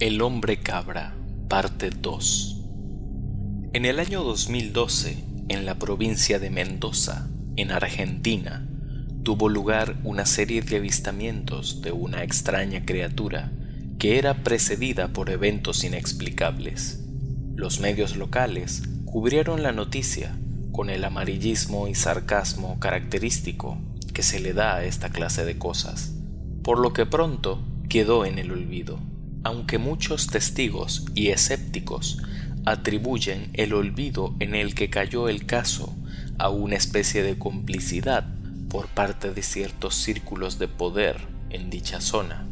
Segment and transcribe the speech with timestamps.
[0.00, 1.14] El hombre cabra,
[1.48, 2.64] parte 2.
[3.74, 5.16] En el año 2012,
[5.48, 8.66] en la provincia de Mendoza, en Argentina,
[9.22, 13.52] tuvo lugar una serie de avistamientos de una extraña criatura
[14.00, 17.04] que era precedida por eventos inexplicables.
[17.54, 20.36] Los medios locales cubrieron la noticia
[20.72, 23.78] con el amarillismo y sarcasmo característico
[24.12, 26.16] que se le da a esta clase de cosas,
[26.64, 28.98] por lo que pronto quedó en el olvido,
[29.44, 32.18] aunque muchos testigos y escépticos
[32.64, 35.94] atribuyen el olvido en el que cayó el caso
[36.38, 38.26] a una especie de complicidad
[38.70, 42.46] por parte de ciertos círculos de poder en dicha zona.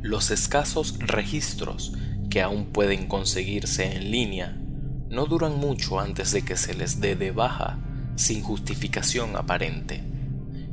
[0.00, 1.92] Los escasos registros
[2.30, 4.56] que aún pueden conseguirse en línea
[5.10, 7.78] no duran mucho antes de que se les dé de baja
[8.16, 10.02] sin justificación aparente.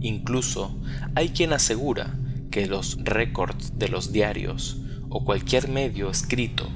[0.00, 0.80] Incluso
[1.14, 2.18] hay quien asegura
[2.50, 6.68] que los récords de los diarios o cualquier medio escrito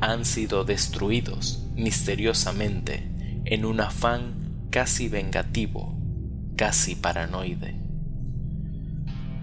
[0.00, 3.08] han sido destruidos misteriosamente
[3.44, 5.96] en un afán casi vengativo,
[6.56, 7.76] casi paranoide.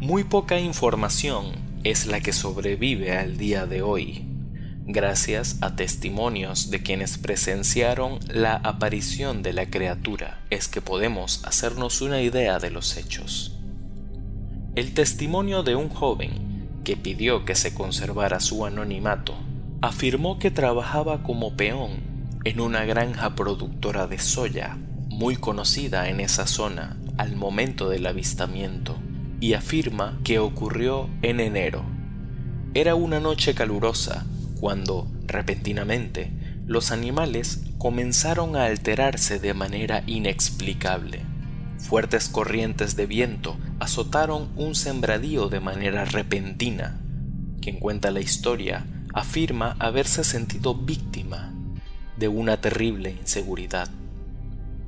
[0.00, 1.52] Muy poca información
[1.84, 4.26] es la que sobrevive al día de hoy,
[4.86, 12.02] gracias a testimonios de quienes presenciaron la aparición de la criatura, es que podemos hacernos
[12.02, 13.58] una idea de los hechos.
[14.74, 16.53] El testimonio de un joven
[16.84, 19.34] que pidió que se conservara su anonimato
[19.80, 21.90] afirmó que trabajaba como peón
[22.44, 28.96] en una granja productora de soya muy conocida en esa zona al momento del avistamiento
[29.40, 31.84] y afirma que ocurrió en enero.
[32.72, 34.26] Era una noche calurosa
[34.58, 36.32] cuando, repentinamente,
[36.66, 41.20] los animales comenzaron a alterarse de manera inexplicable.
[41.84, 46.98] Fuertes corrientes de viento azotaron un sembradío de manera repentina.
[47.60, 51.52] Quien cuenta la historia afirma haberse sentido víctima
[52.16, 53.90] de una terrible inseguridad.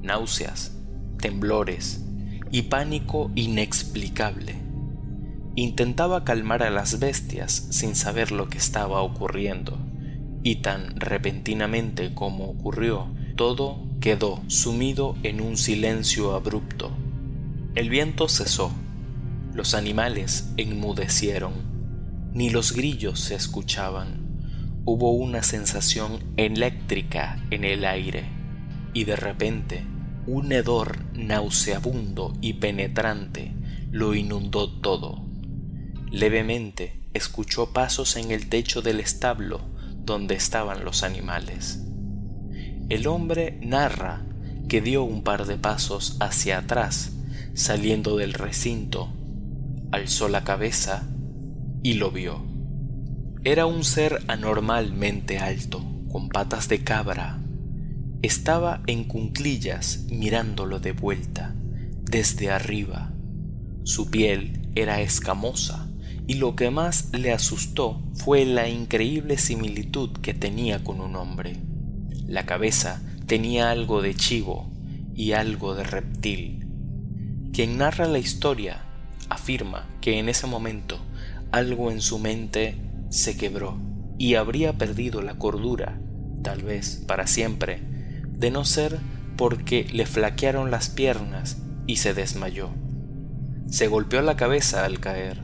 [0.00, 0.78] Náuseas,
[1.20, 2.00] temblores
[2.50, 4.54] y pánico inexplicable.
[5.56, 9.78] Intentaba calmar a las bestias sin saber lo que estaba ocurriendo,
[10.42, 16.92] y tan repentinamente como ocurrió, todo quedó sumido en un silencio abrupto.
[17.74, 18.72] El viento cesó,
[19.54, 21.52] los animales enmudecieron,
[22.32, 24.26] ni los grillos se escuchaban.
[24.84, 28.24] Hubo una sensación eléctrica en el aire,
[28.94, 29.84] y de repente
[30.26, 33.52] un hedor nauseabundo y penetrante
[33.90, 35.24] lo inundó todo.
[36.10, 39.60] Levemente escuchó pasos en el techo del establo
[40.04, 41.87] donde estaban los animales.
[42.88, 44.22] El hombre narra
[44.66, 47.12] que dio un par de pasos hacia atrás,
[47.52, 49.12] saliendo del recinto,
[49.90, 51.06] alzó la cabeza
[51.82, 52.46] y lo vio.
[53.44, 57.38] Era un ser anormalmente alto, con patas de cabra.
[58.22, 61.54] Estaba en cunclillas mirándolo de vuelta,
[62.02, 63.12] desde arriba.
[63.84, 65.90] Su piel era escamosa,
[66.26, 71.67] y lo que más le asustó fue la increíble similitud que tenía con un hombre.
[72.26, 74.70] La cabeza tenía algo de chivo
[75.14, 76.66] y algo de reptil.
[77.52, 78.84] Quien narra la historia
[79.28, 80.98] afirma que en ese momento
[81.50, 82.76] algo en su mente
[83.10, 83.78] se quebró
[84.16, 85.98] y habría perdido la cordura,
[86.42, 87.80] tal vez para siempre,
[88.28, 88.98] de no ser
[89.36, 92.70] porque le flaquearon las piernas y se desmayó.
[93.68, 95.42] Se golpeó la cabeza al caer.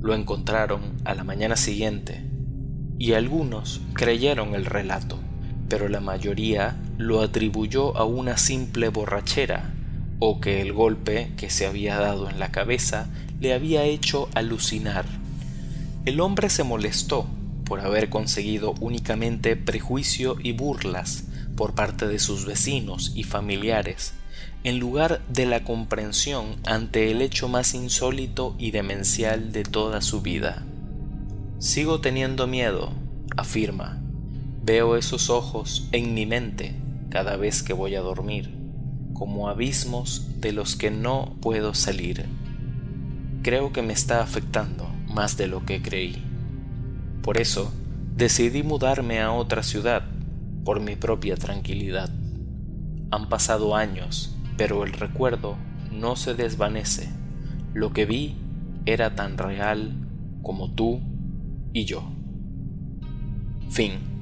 [0.00, 2.28] Lo encontraron a la mañana siguiente
[2.98, 5.18] y algunos creyeron el relato
[5.68, 9.74] pero la mayoría lo atribuyó a una simple borrachera
[10.18, 13.06] o que el golpe que se había dado en la cabeza
[13.40, 15.04] le había hecho alucinar.
[16.04, 17.26] El hombre se molestó
[17.64, 21.24] por haber conseguido únicamente prejuicio y burlas
[21.54, 24.14] por parte de sus vecinos y familiares,
[24.64, 30.22] en lugar de la comprensión ante el hecho más insólito y demencial de toda su
[30.22, 30.64] vida.
[31.58, 32.92] Sigo teniendo miedo,
[33.36, 34.00] afirma,
[34.68, 36.74] Veo esos ojos en mi mente
[37.08, 38.54] cada vez que voy a dormir,
[39.14, 42.26] como abismos de los que no puedo salir.
[43.40, 46.22] Creo que me está afectando más de lo que creí.
[47.22, 47.72] Por eso,
[48.14, 50.04] decidí mudarme a otra ciudad
[50.66, 52.10] por mi propia tranquilidad.
[53.10, 55.56] Han pasado años, pero el recuerdo
[55.90, 57.08] no se desvanece.
[57.72, 58.36] Lo que vi
[58.84, 59.94] era tan real
[60.42, 61.00] como tú
[61.72, 62.02] y yo.
[63.70, 64.17] Fin.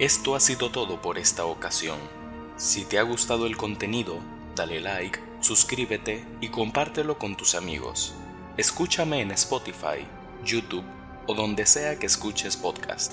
[0.00, 1.98] Esto ha sido todo por esta ocasión.
[2.56, 4.18] Si te ha gustado el contenido,
[4.56, 8.14] dale like, suscríbete y compártelo con tus amigos.
[8.56, 10.06] Escúchame en Spotify,
[10.42, 10.86] YouTube
[11.26, 13.12] o donde sea que escuches podcast.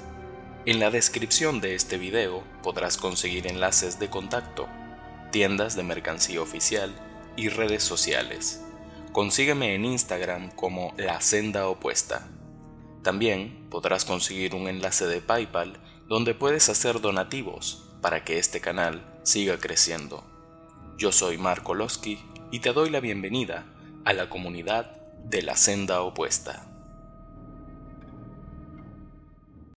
[0.65, 4.69] En la descripción de este video podrás conseguir enlaces de contacto,
[5.33, 6.95] tiendas de mercancía oficial
[7.35, 8.63] y redes sociales.
[9.11, 12.29] Consígueme en Instagram como La Senda Opuesta.
[13.03, 19.01] También podrás conseguir un enlace de PayPal donde puedes hacer donativos para que este canal
[19.23, 20.23] siga creciendo.
[20.97, 22.19] Yo soy Marco Losky
[22.51, 23.65] y te doy la bienvenida
[24.05, 24.95] a la comunidad
[25.25, 26.76] de la senda opuesta.